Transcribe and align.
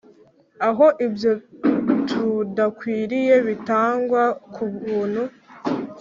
aho 0.67 0.85
ibyo 1.05 1.31
tudakwiriye 2.09 3.35
bitangwa 3.47 4.23
kubuntu 4.53 5.21